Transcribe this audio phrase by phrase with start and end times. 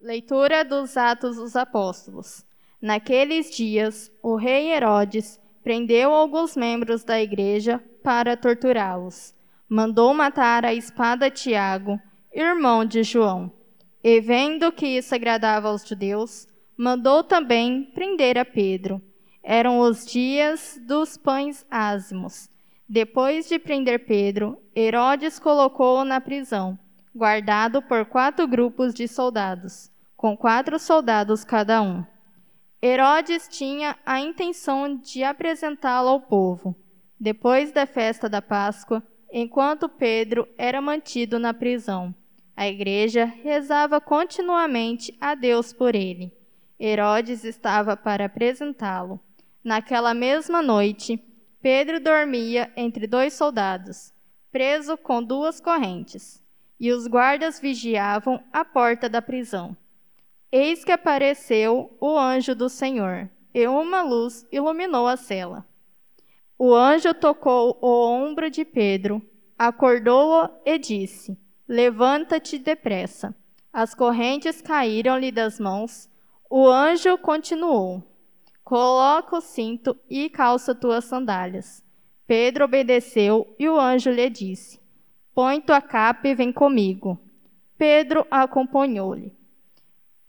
[0.00, 2.44] Leitura dos Atos dos Apóstolos.
[2.80, 9.34] Naqueles dias, o rei Herodes prendeu alguns membros da igreja para torturá-los.
[9.66, 11.98] Mandou matar a espada Tiago,
[12.32, 13.50] irmão de João.
[14.04, 19.00] E vendo que isso agradava aos judeus, mandou também prender a Pedro.
[19.42, 22.50] Eram os dias dos pães ázimos.
[22.86, 26.78] Depois de prender Pedro, Herodes colocou-o na prisão,
[27.16, 32.04] guardado por quatro grupos de soldados, com quatro soldados cada um.
[32.82, 36.76] Herodes tinha a intenção de apresentá-lo ao povo,
[37.18, 42.14] depois da festa da Páscoa, enquanto Pedro era mantido na prisão.
[42.54, 46.32] A igreja rezava continuamente a Deus por ele.
[46.78, 49.18] Herodes estava para apresentá-lo.
[49.64, 51.18] Naquela mesma noite,
[51.62, 54.12] Pedro dormia entre dois soldados,
[54.52, 56.42] preso com duas correntes,
[56.78, 59.76] e os guardas vigiavam a porta da prisão.
[60.52, 65.66] Eis que apareceu o anjo do Senhor, e uma luz iluminou a cela.
[66.58, 69.20] O anjo tocou o ombro de Pedro,
[69.58, 73.34] acordou-o e disse: Levanta-te depressa.
[73.72, 76.08] As correntes caíram-lhe das mãos.
[76.48, 78.02] O anjo continuou:
[78.64, 81.84] Coloca o cinto e calça tuas sandálias.
[82.26, 84.80] Pedro obedeceu e o anjo lhe disse:
[85.36, 87.20] Põe tua capa e vem comigo.
[87.76, 89.34] Pedro acompanhou-lhe.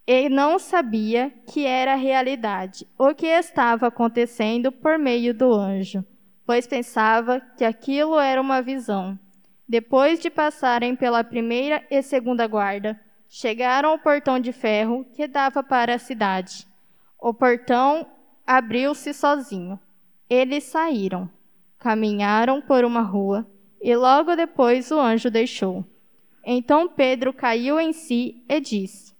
[0.05, 6.03] Ele não sabia que era realidade o que estava acontecendo por meio do anjo,
[6.45, 9.17] pois pensava que aquilo era uma visão.
[9.65, 15.63] Depois de passarem pela primeira e segunda guarda, chegaram ao portão de ferro que dava
[15.63, 16.67] para a cidade.
[17.17, 18.05] O portão
[18.45, 19.79] abriu-se sozinho.
[20.29, 21.29] Eles saíram,
[21.79, 23.47] caminharam por uma rua
[23.81, 25.85] e logo depois o anjo deixou.
[26.43, 29.13] Então Pedro caiu em si e disse: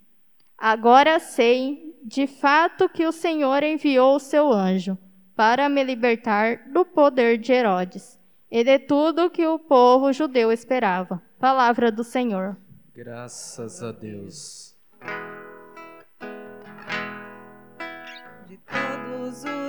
[0.58, 4.98] Agora sei de fato que o Senhor enviou o seu anjo
[5.36, 8.18] para me libertar do poder de Herodes
[8.50, 11.22] e de tudo que o povo judeu esperava.
[11.38, 12.58] Palavra do Senhor.
[12.96, 14.76] Graças a Deus.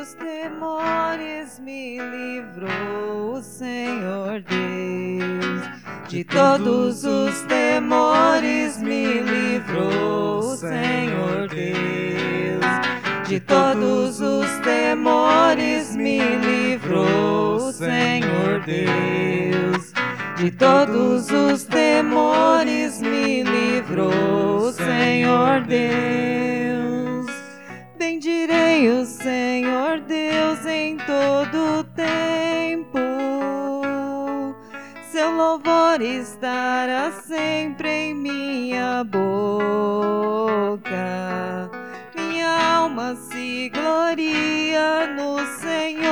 [0.09, 6.09] Os temores me livrou o Senhor Deus.
[6.09, 13.29] De todos os temores me livrou o Senhor Deus.
[13.29, 19.93] De todos os temores me livrou o Senhor Deus.
[20.37, 26.48] De todos os temores me livrou o Senhor Deus
[28.79, 32.99] bendirei o Senhor Deus em todo tempo.
[35.11, 39.29] Seu louvor estará sempre em minha boca.
[42.15, 46.09] Minha alma se gloria no Senhor.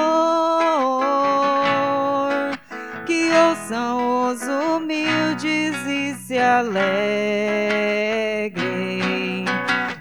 [3.06, 7.26] Que ouçam os humildes e se alegrem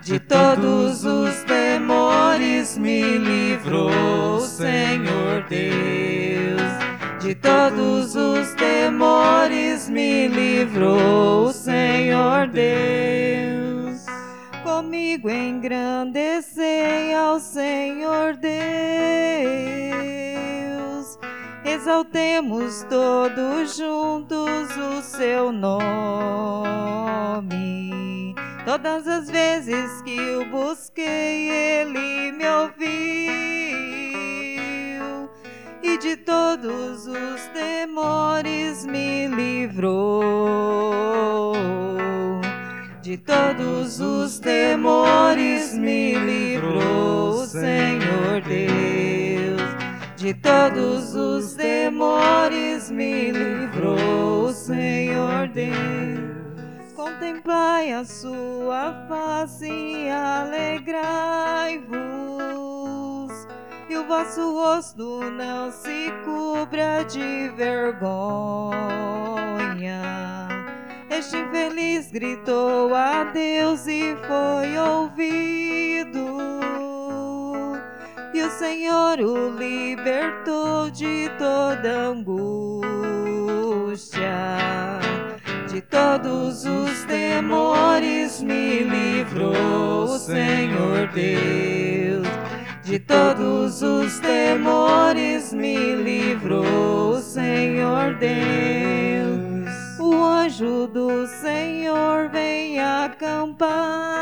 [0.06, 6.62] de todos os temores me livrou, Senhor Deus.
[7.20, 14.06] De todos os temores me livrou, Senhor Deus.
[14.62, 18.54] Comigo engrandecei ao Senhor Deus.
[21.66, 26.86] Exaltemos todos juntos o seu nome
[28.66, 32.90] Todas as vezes que o busquei, ele me ouviu.
[35.84, 41.54] E de todos os temores me livrou.
[43.04, 49.62] De todos os temores me livrou, Senhor Deus.
[50.18, 56.35] De todos os temores me livrou, Senhor Deus.
[57.26, 60.94] Contemplai a sua face e alegrai-vos,
[63.90, 68.76] e o vosso rosto não se cubra de vergonha.
[71.10, 76.20] Este infeliz gritou a Deus e foi ouvido,
[78.36, 82.46] e o Senhor o libertou de toda angústia
[85.76, 92.26] de todos os temores me livrou, Senhor Deus.
[92.82, 100.00] De todos os temores me livrou, Senhor Deus.
[100.00, 104.16] O anjo do Senhor vem acampar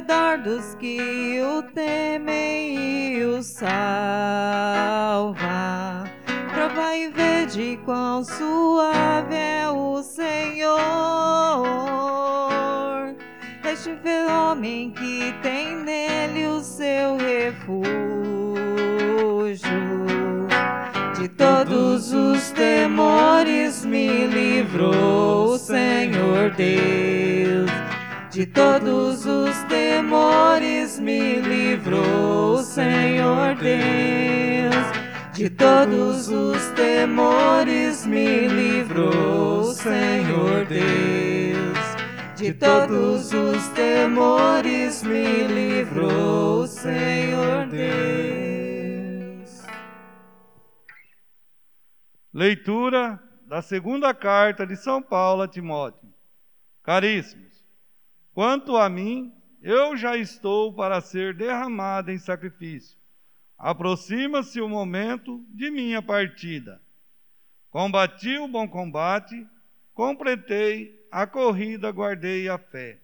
[0.00, 5.49] redor dos que o temem e o salva.
[7.90, 10.78] Quão suave é o Senhor.
[13.64, 13.98] Este
[14.30, 17.90] homem que tem nele o seu refúgio.
[21.18, 27.72] De todos os temores me livrou o Senhor Deus.
[28.30, 34.19] De todos os temores me livrou o Senhor Deus.
[35.40, 41.78] De todos os temores me livrou Senhor Deus.
[42.36, 47.80] De todos os temores me livrou Senhor Deus.
[52.34, 56.12] Leitura da segunda carta de São Paulo a Timóteo.
[56.82, 57.64] Caríssimos,
[58.34, 59.32] quanto a mim,
[59.62, 62.99] eu já estou para ser derramado em sacrifício.
[63.60, 66.80] Aproxima-se o momento de minha partida.
[67.68, 69.46] Combati o bom combate,
[69.92, 73.02] completei a corrida, guardei a fé.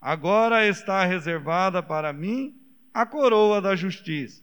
[0.00, 2.60] Agora está reservada para mim
[2.92, 4.42] a coroa da justiça,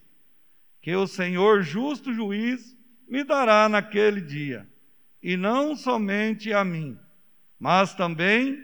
[0.81, 2.73] que o Senhor justo juiz
[3.05, 4.65] me dará naquele dia,
[5.21, 6.97] e não somente a mim,
[7.59, 8.63] mas também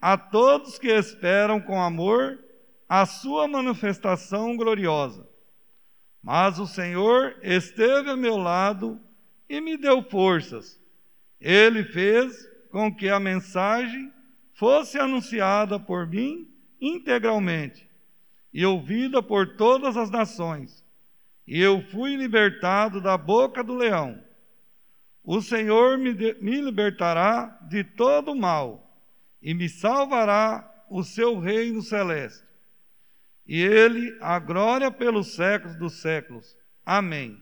[0.00, 2.38] a todos que esperam com amor
[2.88, 5.33] a sua manifestação gloriosa.
[6.24, 8.98] Mas o Senhor esteve a meu lado
[9.46, 10.80] e me deu forças.
[11.38, 14.10] Ele fez com que a mensagem
[14.54, 16.48] fosse anunciada por mim
[16.80, 17.86] integralmente
[18.54, 20.82] e ouvida por todas as nações.
[21.46, 24.18] E eu fui libertado da boca do leão.
[25.22, 28.98] O Senhor me, de, me libertará de todo o mal
[29.42, 32.43] e me salvará o seu reino celeste.
[33.46, 36.56] E ele a glória pelos séculos dos séculos.
[36.84, 37.38] Amém.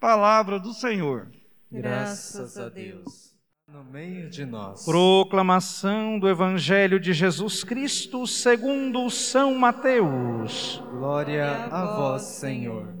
[0.00, 1.30] Palavra do Senhor.
[1.70, 3.34] Graças a Deus.
[3.68, 4.84] No meio de nós.
[4.84, 10.82] Proclamação do Evangelho de Jesus Cristo segundo São Mateus.
[10.90, 12.94] Glória a vós, Senhor.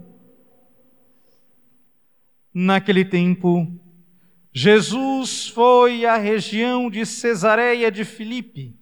[2.52, 3.66] Naquele tempo,
[4.52, 8.76] Jesus foi à região de Cesareia de Filipe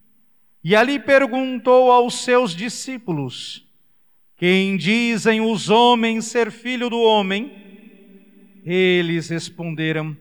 [0.64, 3.69] e ali perguntou aos seus discípulos:
[4.34, 7.52] Quem dizem os homens ser filho do homem?
[8.64, 10.16] Eles responderam: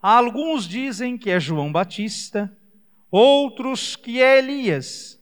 [0.00, 2.56] Alguns dizem que é João Batista,
[3.10, 5.20] outros que é Elias,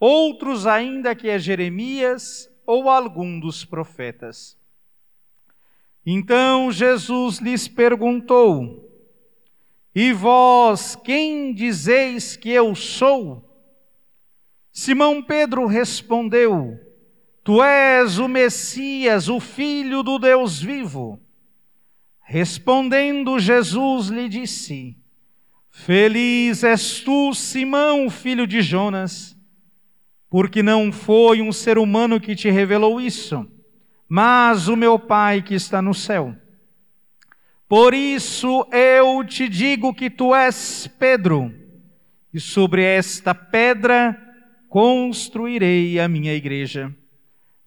[0.00, 4.58] outros ainda que é Jeremias ou algum dos profetas.
[6.04, 8.83] Então Jesus lhes perguntou:
[9.94, 13.48] E vós quem dizeis que eu sou?
[14.72, 16.78] Simão Pedro respondeu:
[17.44, 21.20] Tu és o Messias, o Filho do Deus vivo.
[22.20, 24.96] Respondendo Jesus lhe disse:
[25.70, 29.36] Feliz és tu, Simão, filho de Jonas,
[30.28, 33.48] porque não foi um ser humano que te revelou isso
[34.08, 36.36] mas o meu Pai que está no céu.
[37.76, 41.52] Por isso eu te digo que tu és Pedro,
[42.32, 44.16] e sobre esta pedra
[44.68, 46.94] construirei a minha igreja,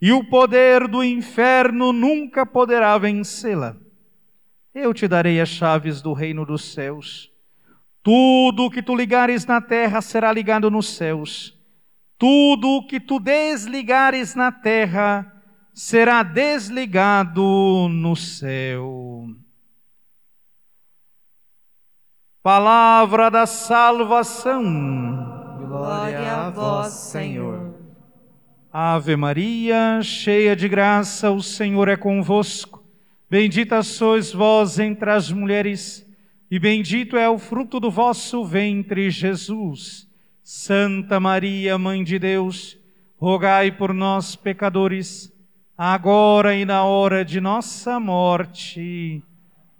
[0.01, 3.75] e o poder do inferno nunca poderá vencê-la.
[4.73, 7.29] Eu te darei as chaves do reino dos céus.
[8.01, 11.53] Tudo o que tu ligares na terra será ligado nos céus.
[12.17, 15.29] Tudo o que tu desligares na terra
[15.73, 19.27] será desligado no céu.
[22.47, 24.63] Palavra da salvação.
[25.67, 27.75] Glória a vós, Senhor.
[28.71, 32.81] Ave Maria, cheia de graça, o Senhor é convosco.
[33.29, 36.09] Bendita sois vós entre as mulheres,
[36.49, 40.07] e bendito é o fruto do vosso ventre, Jesus.
[40.41, 42.77] Santa Maria, Mãe de Deus,
[43.17, 45.33] rogai por nós, pecadores,
[45.77, 49.21] agora e na hora de nossa morte.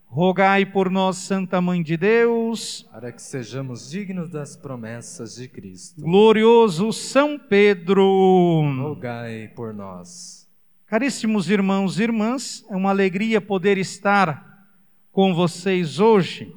[0.09, 6.01] Rogai por nós, Santa Mãe de Deus, para que sejamos dignos das promessas de Cristo.
[6.01, 8.63] glorioso São Pedro.
[8.81, 10.49] Rogai por nós.
[10.87, 14.65] Caríssimos irmãos e irmãs, é uma alegria poder estar
[15.11, 16.55] com vocês hoje.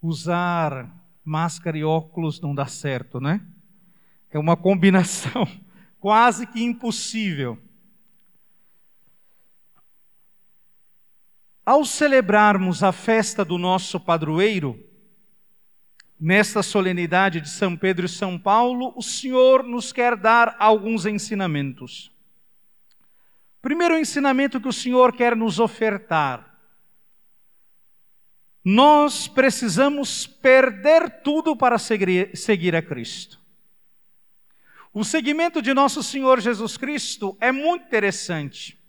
[0.00, 0.88] Usar
[1.24, 3.44] máscara e óculos não dá certo, né?
[4.30, 5.46] É uma combinação
[5.98, 7.58] quase que impossível.
[11.64, 14.84] Ao celebrarmos a festa do nosso padroeiro,
[16.18, 22.10] nesta solenidade de São Pedro e São Paulo, o Senhor nos quer dar alguns ensinamentos.
[23.60, 26.52] Primeiro ensinamento que o Senhor quer nos ofertar.
[28.64, 33.40] Nós precisamos perder tudo para seguir a Cristo.
[34.92, 38.81] O seguimento de nosso Senhor Jesus Cristo é muito interessante.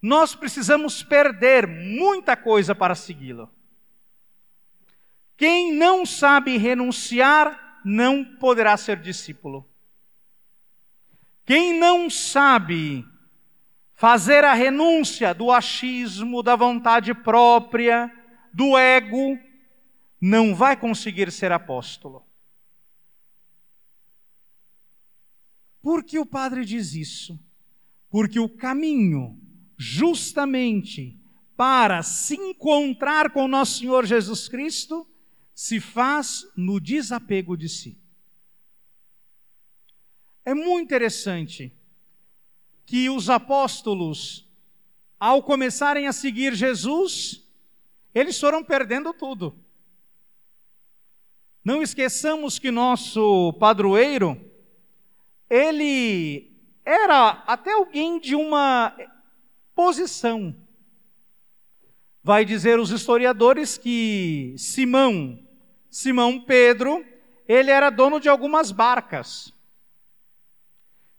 [0.00, 3.50] Nós precisamos perder muita coisa para segui-lo.
[5.36, 9.68] Quem não sabe renunciar não poderá ser discípulo.
[11.44, 13.06] Quem não sabe
[13.94, 18.12] fazer a renúncia do achismo, da vontade própria,
[18.52, 19.38] do ego,
[20.20, 22.24] não vai conseguir ser apóstolo.
[25.80, 27.38] Por que o padre diz isso?
[28.10, 29.40] Porque o caminho,
[29.76, 31.18] justamente
[31.56, 35.06] para se encontrar com nosso Senhor Jesus Cristo,
[35.54, 37.98] se faz no desapego de si.
[40.44, 41.72] É muito interessante
[42.84, 44.48] que os apóstolos,
[45.18, 47.42] ao começarem a seguir Jesus,
[48.14, 49.58] eles foram perdendo tudo.
[51.64, 54.40] Não esqueçamos que nosso padroeiro,
[55.50, 58.96] ele era até alguém de uma
[59.76, 60.56] posição.
[62.24, 65.46] Vai dizer os historiadores que Simão
[65.88, 67.04] Simão Pedro,
[67.48, 69.52] ele era dono de algumas barcas.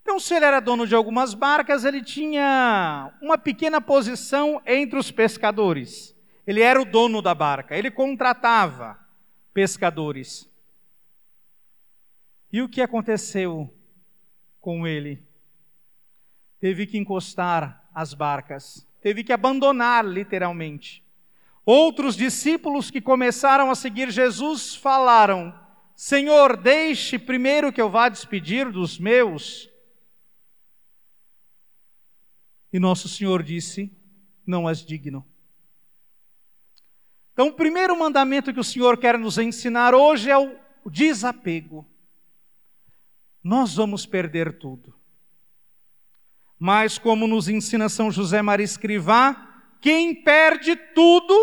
[0.01, 5.09] Então, se ele era dono de algumas barcas, ele tinha uma pequena posição entre os
[5.09, 6.15] pescadores.
[6.45, 8.99] Ele era o dono da barca, ele contratava
[9.51, 10.47] pescadores.
[12.53, 13.73] E o que aconteceu
[14.61, 15.25] com ele?
[16.59, 21.03] Teve que encostar as barcas, teve que abandonar literalmente.
[21.65, 25.51] Outros discípulos que começaram a seguir Jesus falaram:
[25.95, 29.67] Senhor, deixe primeiro que eu vá despedir dos meus.
[32.71, 33.91] E nosso Senhor disse:
[34.45, 35.25] Não és digno.
[37.33, 40.55] Então, o primeiro mandamento que o Senhor quer nos ensinar hoje é o
[40.87, 41.83] desapego.
[43.43, 44.96] Nós vamos perder tudo.
[46.59, 49.47] Mas, como nos ensina São José Maria Escrivá,
[49.79, 51.33] quem perde tudo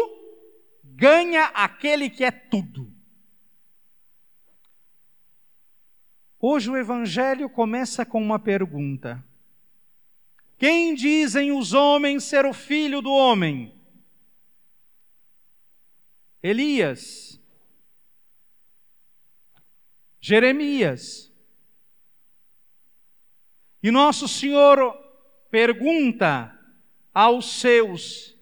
[0.82, 2.92] ganha aquele que é tudo.
[6.40, 9.24] Hoje o Evangelho começa com uma pergunta:
[10.58, 13.74] Quem dizem os homens ser o filho do homem?
[16.42, 17.40] Elias,
[20.20, 21.32] Jeremias.
[23.82, 25.03] E nosso Senhor
[25.54, 26.52] pergunta
[27.14, 28.36] aos seus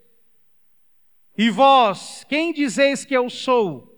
[1.36, 3.92] e vós, quem dizeis que eu sou?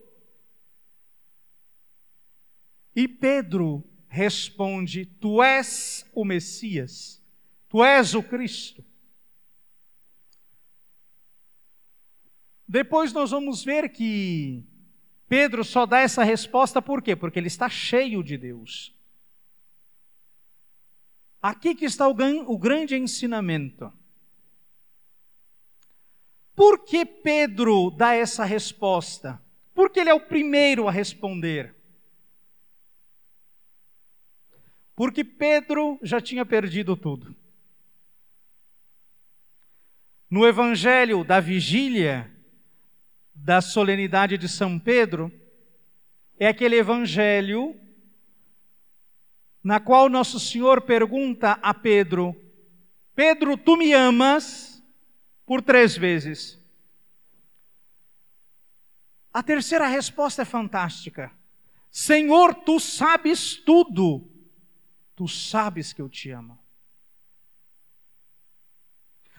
[2.94, 7.22] E Pedro responde: Tu és o Messias,
[7.68, 8.84] tu és o Cristo.
[12.66, 14.64] Depois nós vamos ver que
[15.28, 17.14] Pedro só dá essa resposta por quê?
[17.14, 18.93] Porque ele está cheio de Deus.
[21.44, 23.92] Aqui que está o, o grande ensinamento.
[26.56, 29.38] Por que Pedro dá essa resposta?
[29.74, 31.76] Porque ele é o primeiro a responder.
[34.96, 37.36] Porque Pedro já tinha perdido tudo.
[40.30, 42.34] No evangelho da vigília,
[43.34, 45.30] da solenidade de São Pedro,
[46.38, 47.78] é aquele evangelho
[49.64, 52.36] na qual Nosso Senhor pergunta a Pedro:
[53.16, 54.74] Pedro, tu me amas?
[55.46, 56.58] por três vezes.
[59.32, 61.32] A terceira resposta é fantástica.
[61.90, 64.30] Senhor, tu sabes tudo.
[65.14, 66.58] Tu sabes que eu te amo.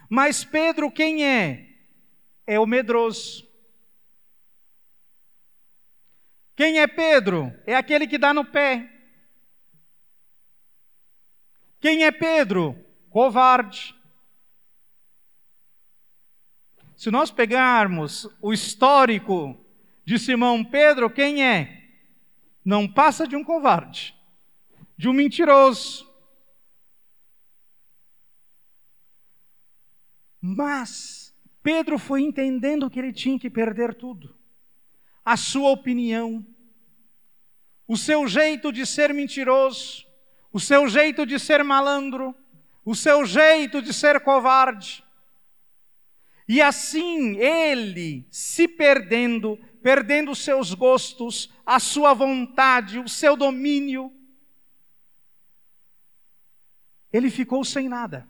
[0.10, 1.70] Mas Pedro, quem é?
[2.46, 3.46] É o medroso.
[6.56, 7.54] Quem é Pedro?
[7.66, 8.95] É aquele que dá no pé.
[11.86, 12.76] Quem é Pedro?
[13.12, 13.96] Covarde.
[16.98, 19.56] Se nós pegarmos o histórico
[20.04, 21.84] de Simão Pedro, quem é?
[22.66, 24.16] Não passa de um covarde,
[24.98, 26.12] de um mentiroso.
[30.42, 34.36] Mas Pedro foi entendendo que ele tinha que perder tudo.
[35.24, 36.44] A sua opinião,
[37.88, 40.05] o seu jeito de ser mentiroso,
[40.56, 42.34] o seu jeito de ser malandro,
[42.86, 45.04] o seu jeito de ser covarde.
[46.48, 54.10] E assim ele, se perdendo, perdendo os seus gostos, a sua vontade, o seu domínio.
[57.12, 58.26] Ele ficou sem nada.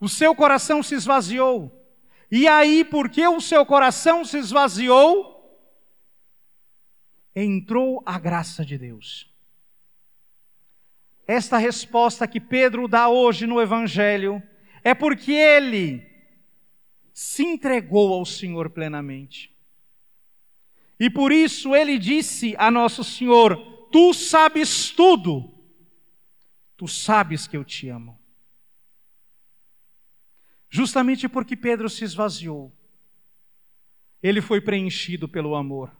[0.00, 1.86] O seu coração se esvaziou.
[2.30, 5.54] E aí, porque o seu coração se esvaziou,
[7.34, 9.35] entrou a graça de Deus.
[11.26, 14.42] Esta resposta que Pedro dá hoje no Evangelho
[14.84, 16.06] é porque ele
[17.12, 19.54] se entregou ao Senhor plenamente.
[20.98, 23.56] E por isso ele disse a nosso Senhor:
[23.90, 25.52] Tu sabes tudo,
[26.76, 28.18] tu sabes que eu te amo.
[30.70, 32.72] Justamente porque Pedro se esvaziou,
[34.22, 35.90] ele foi preenchido pelo amor.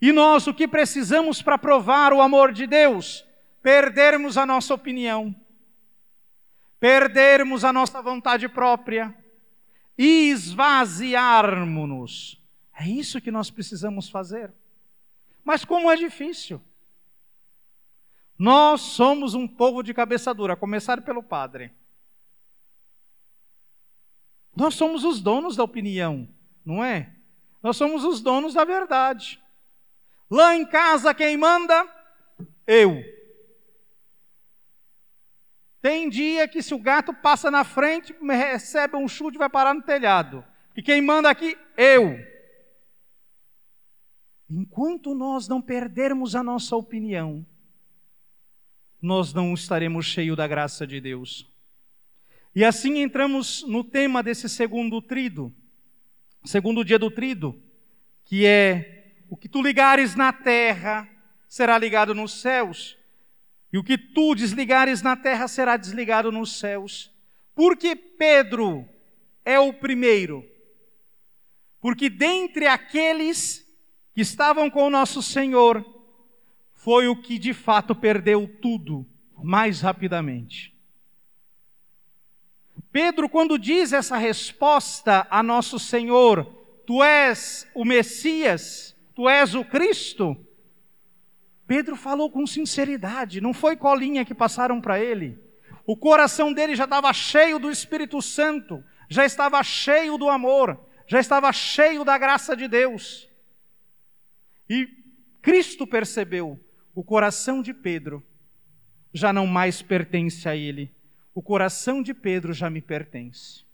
[0.00, 3.25] E nós, o que precisamos para provar o amor de Deus?
[3.66, 5.34] Perdermos a nossa opinião,
[6.78, 9.12] perdermos a nossa vontade própria
[9.98, 12.40] e esvaziarmos-nos.
[12.78, 14.54] É isso que nós precisamos fazer.
[15.42, 16.62] Mas como é difícil.
[18.38, 21.72] Nós somos um povo de cabeça dura, a começar pelo padre.
[24.54, 26.28] Nós somos os donos da opinião,
[26.64, 27.12] não é?
[27.60, 29.42] Nós somos os donos da verdade.
[30.30, 31.84] Lá em casa quem manda?
[32.64, 33.15] Eu.
[35.86, 39.72] Tem dia que se o gato passa na frente, recebe um chute e vai parar
[39.72, 40.44] no telhado.
[40.76, 41.56] E quem manda aqui?
[41.76, 42.18] Eu.
[44.50, 47.46] Enquanto nós não perdermos a nossa opinião,
[49.00, 51.48] nós não estaremos cheios da graça de Deus.
[52.52, 55.54] E assim entramos no tema desse segundo trido,
[56.44, 57.62] segundo dia do trido,
[58.24, 61.08] que é o que tu ligares na terra
[61.48, 62.95] será ligado nos céus,
[63.76, 67.12] e o que tu desligares na terra será desligado nos céus.
[67.54, 68.88] Porque Pedro
[69.44, 70.42] é o primeiro.
[71.78, 73.70] Porque dentre aqueles
[74.14, 75.84] que estavam com o nosso Senhor,
[76.72, 79.06] foi o que de fato perdeu tudo
[79.44, 80.74] mais rapidamente.
[82.90, 86.46] Pedro, quando diz essa resposta a nosso Senhor,
[86.86, 90.36] tu és o Messias, Tu és o Cristo?
[91.66, 95.38] Pedro falou com sinceridade, não foi colinha que passaram para ele.
[95.84, 101.20] O coração dele já estava cheio do Espírito Santo, já estava cheio do amor, já
[101.20, 103.28] estava cheio da graça de Deus.
[104.68, 104.88] E
[105.42, 106.58] Cristo percebeu,
[106.94, 108.24] o coração de Pedro
[109.12, 110.92] já não mais pertence a ele,
[111.34, 113.64] o coração de Pedro já me pertence.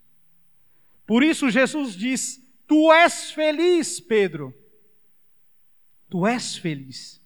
[1.06, 4.54] Por isso Jesus diz: Tu és feliz, Pedro
[6.12, 7.21] tu és feliz.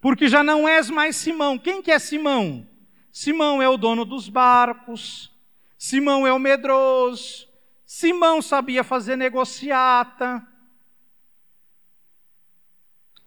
[0.00, 1.58] Porque já não és mais Simão.
[1.58, 2.68] Quem que é Simão?
[3.12, 5.34] Simão é o dono dos barcos,
[5.76, 7.48] Simão é o medroso,
[7.84, 10.46] Simão sabia fazer negociata.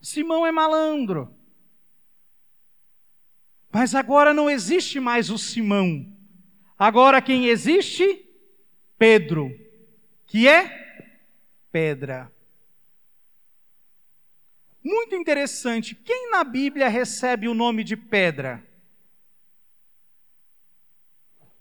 [0.01, 1.35] Simão é malandro.
[3.71, 6.05] Mas agora não existe mais o Simão.
[6.77, 8.25] Agora quem existe?
[8.97, 9.51] Pedro,
[10.25, 11.15] que é
[11.71, 12.31] pedra.
[14.91, 15.95] Muito interessante.
[15.95, 18.61] Quem na Bíblia recebe o nome de pedra?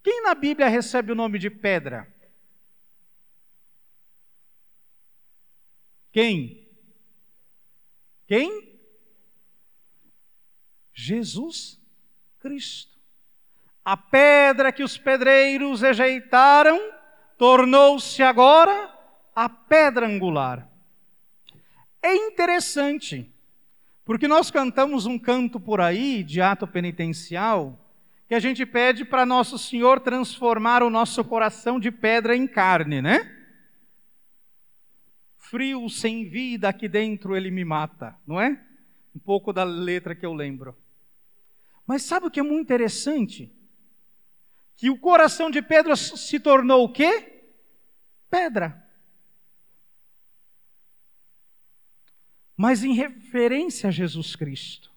[0.03, 2.13] Quem na Bíblia recebe o nome de pedra?
[6.11, 6.69] Quem?
[8.27, 8.81] Quem?
[10.93, 11.81] Jesus
[12.41, 12.99] Cristo.
[13.85, 16.81] A pedra que os pedreiros rejeitaram
[17.39, 18.93] tornou-se agora
[19.37, 20.70] a pedra angular.
[22.03, 23.31] É interessante,
[24.05, 27.79] porque nós cantamos um canto por aí de ato penitencial,
[28.27, 33.03] que a gente pede para Nosso Senhor transformar o nosso coração de pedra em carne,
[33.03, 33.37] né?
[35.37, 38.65] Frio, sem vida, aqui dentro ele me mata, não é?
[39.15, 40.77] Um pouco da letra que eu lembro.
[41.85, 43.53] Mas sabe o que é muito interessante?
[44.77, 47.49] Que o coração de Pedro se tornou o quê?
[48.31, 48.89] Pedra.
[52.61, 54.93] Mas em referência a Jesus Cristo.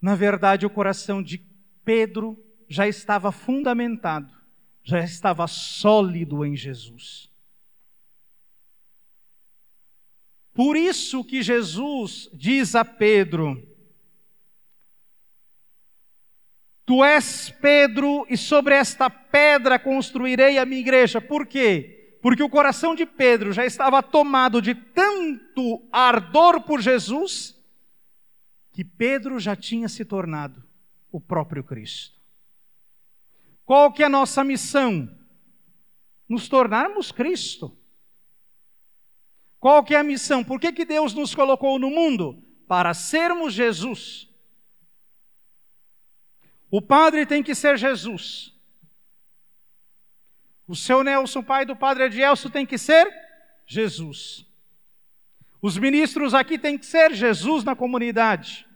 [0.00, 1.38] Na verdade, o coração de
[1.84, 4.32] Pedro já estava fundamentado,
[4.84, 7.28] já estava sólido em Jesus.
[10.54, 13.60] Por isso que Jesus diz a Pedro:
[16.86, 21.20] Tu és Pedro, e sobre esta pedra construirei a minha igreja.
[21.20, 22.01] Por quê?
[22.22, 27.60] Porque o coração de Pedro já estava tomado de tanto ardor por Jesus,
[28.70, 30.62] que Pedro já tinha se tornado
[31.10, 32.16] o próprio Cristo.
[33.64, 35.10] Qual que é a nossa missão?
[36.28, 37.76] Nos tornarmos Cristo.
[39.58, 40.44] Qual que é a missão?
[40.44, 42.40] Por que, que Deus nos colocou no mundo?
[42.68, 44.28] Para sermos Jesus.
[46.70, 48.54] O padre tem que ser Jesus.
[50.66, 53.12] O seu Nelson, pai do padre Edielso, tem que ser
[53.66, 54.46] Jesus.
[55.60, 58.66] Os ministros aqui têm que ser Jesus na comunidade.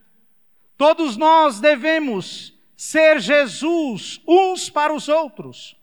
[0.77, 5.77] Todos nós devemos ser Jesus uns para os outros.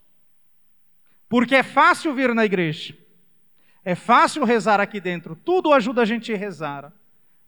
[1.27, 2.95] Porque é fácil vir na igreja.
[3.83, 5.35] É fácil rezar aqui dentro.
[5.35, 6.93] Tudo ajuda a gente a rezar.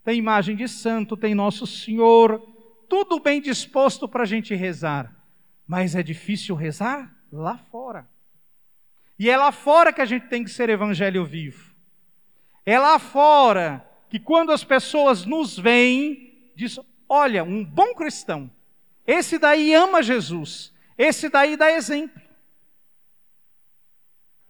[0.04, 2.40] Tem imagem de santo, tem Nosso Senhor,
[2.88, 5.14] tudo bem disposto para a gente rezar.
[5.66, 8.08] Mas é difícil rezar lá fora.
[9.18, 11.74] E é lá fora que a gente tem que ser evangelho vivo.
[12.64, 18.50] É lá fora que quando as pessoas nos veem, diz: olha, um bom cristão,
[19.06, 22.20] esse daí ama Jesus, esse daí dá exemplo.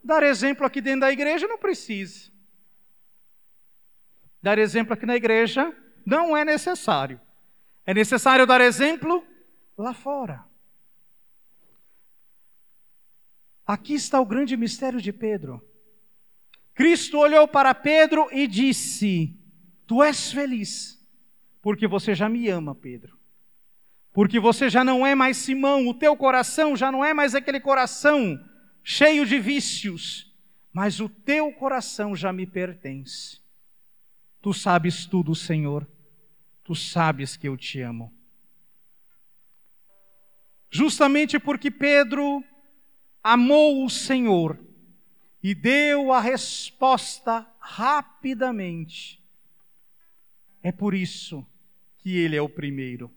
[0.03, 2.31] Dar exemplo aqui dentro da igreja não precisa.
[4.41, 5.75] Dar exemplo aqui na igreja
[6.05, 7.21] não é necessário.
[7.85, 9.27] É necessário dar exemplo
[9.77, 10.45] lá fora.
[13.67, 15.61] Aqui está o grande mistério de Pedro.
[16.73, 19.37] Cristo olhou para Pedro e disse:
[19.87, 21.05] Tu és feliz,
[21.61, 23.19] porque você já me ama, Pedro.
[24.13, 27.61] Porque você já não é mais Simão, o teu coração já não é mais aquele
[27.61, 28.39] coração
[28.83, 30.33] cheio de vícios,
[30.73, 33.41] mas o teu coração já me pertence.
[34.41, 35.87] Tu sabes tudo, Senhor.
[36.63, 38.13] Tu sabes que eu te amo.
[40.71, 42.45] Justamente porque Pedro
[43.27, 44.57] amou o Senhor
[45.43, 49.21] e deu a resposta rapidamente.
[50.63, 51.45] É por isso
[51.99, 53.13] que ele é o primeiro.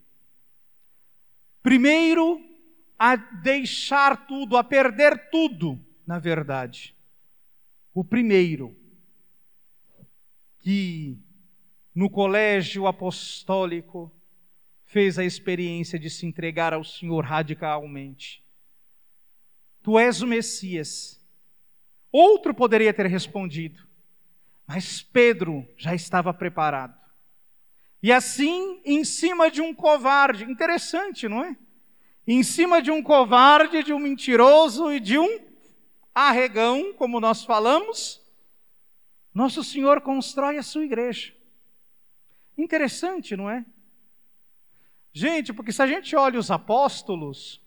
[1.62, 2.44] Primeiro,
[2.98, 6.92] a deixar tudo, a perder tudo, na verdade.
[7.94, 8.76] O primeiro,
[10.58, 11.16] que
[11.94, 14.12] no colégio apostólico
[14.86, 18.39] fez a experiência de se entregar ao Senhor radicalmente.
[19.82, 21.20] Tu és o Messias.
[22.12, 23.86] Outro poderia ter respondido,
[24.66, 26.98] mas Pedro já estava preparado.
[28.02, 31.56] E assim, em cima de um covarde, interessante, não é?
[32.26, 35.40] Em cima de um covarde, de um mentiroso e de um
[36.14, 38.20] arregão, como nós falamos,
[39.32, 41.34] nosso Senhor constrói a sua igreja.
[42.56, 43.64] Interessante, não é?
[45.12, 47.60] Gente, porque se a gente olha os apóstolos,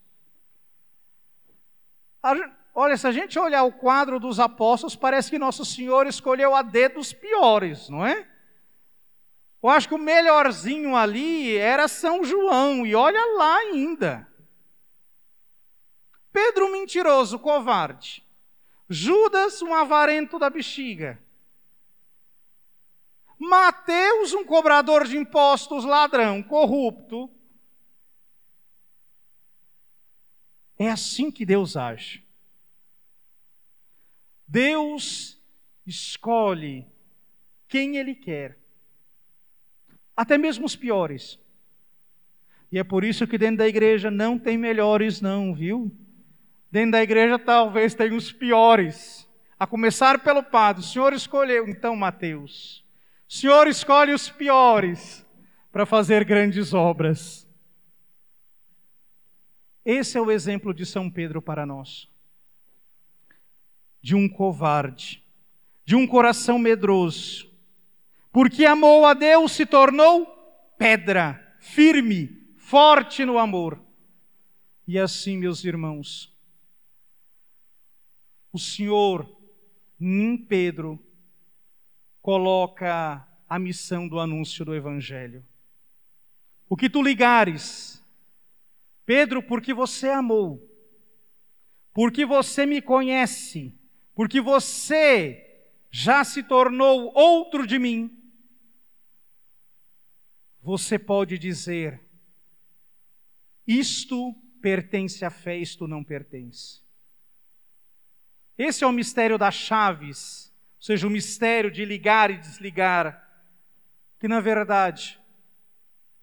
[2.73, 6.61] olha, se a gente olhar o quadro dos apóstolos, parece que Nosso Senhor escolheu a
[6.61, 8.27] dedo os piores, não é?
[9.61, 14.27] Eu acho que o melhorzinho ali era São João, e olha lá ainda.
[16.31, 18.25] Pedro, mentiroso, covarde.
[18.89, 21.21] Judas, um avarento da bexiga.
[23.39, 27.29] Mateus, um cobrador de impostos, ladrão, corrupto.
[30.83, 32.21] É assim que Deus age.
[34.45, 35.41] Deus
[35.87, 36.85] escolhe
[37.69, 38.59] quem Ele quer,
[40.13, 41.39] até mesmo os piores.
[42.69, 45.89] E é por isso que dentro da igreja não tem melhores, não, viu?
[46.69, 49.25] Dentro da igreja talvez tenha os piores.
[49.57, 50.83] A começar pelo padre.
[50.83, 52.83] O Senhor escolheu, então, Mateus.
[53.29, 55.25] O Senhor escolhe os piores
[55.71, 57.42] para fazer grandes obras.
[59.85, 62.11] Esse é o exemplo de São Pedro para nós
[64.03, 65.23] de um covarde,
[65.85, 67.49] de um coração medroso.
[68.33, 70.25] Porque amou a Deus, se tornou
[70.77, 73.81] pedra, firme, forte no amor.
[74.85, 76.35] E assim, meus irmãos,
[78.51, 79.25] o Senhor,
[79.97, 80.99] em Pedro,
[82.21, 85.45] coloca a missão do anúncio do Evangelho.
[86.67, 88.02] O que tu ligares,
[89.05, 90.61] Pedro, porque você amou,
[91.93, 93.77] porque você me conhece,
[94.15, 98.19] porque você já se tornou outro de mim,
[100.61, 102.01] você pode dizer:
[103.67, 106.81] isto pertence à fé, isto não pertence.
[108.57, 113.19] Esse é o mistério das chaves, ou seja, o mistério de ligar e desligar,
[114.19, 115.19] que na verdade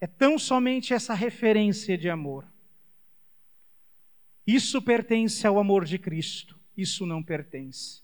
[0.01, 2.49] é tão somente essa referência de amor.
[4.54, 8.02] Isso pertence ao amor de Cristo isso não pertence.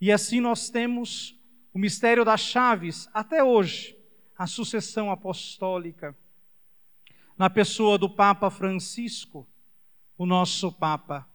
[0.00, 1.38] E assim nós temos
[1.72, 3.96] o mistério das chaves até hoje,
[4.36, 6.16] a sucessão apostólica,
[7.38, 9.48] na pessoa do Papa Francisco,
[10.18, 11.26] o nosso Papa.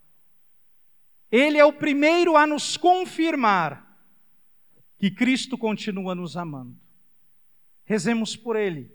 [1.31, 3.85] Ele é o primeiro a nos confirmar
[4.99, 6.77] que Cristo continua nos amando.
[7.83, 8.91] Rezemos por Ele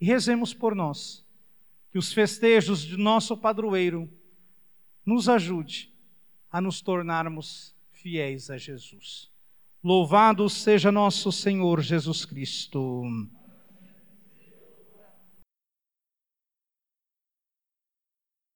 [0.00, 1.24] e rezemos por nós,
[1.90, 4.10] que os festejos de nosso padroeiro
[5.04, 5.92] nos ajude
[6.50, 9.30] a nos tornarmos fiéis a Jesus.
[9.82, 13.02] Louvado seja nosso Senhor Jesus Cristo.